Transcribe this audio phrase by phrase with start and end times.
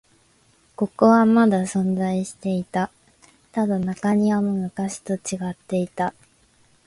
[0.75, 2.89] ここはまだ存在していた。
[3.51, 6.15] ただ、中庭も昔と違っていた。